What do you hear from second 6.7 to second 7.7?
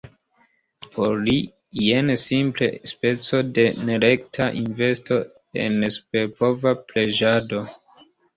preĝado.